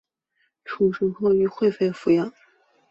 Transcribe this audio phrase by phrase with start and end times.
[0.65, 2.33] 出生后由惠妃抚养。